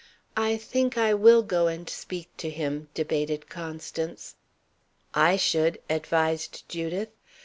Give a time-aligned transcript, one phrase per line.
[0.35, 4.33] "I think I will go and speak to him," debated Constance.
[5.13, 7.09] "I should," advised Judith.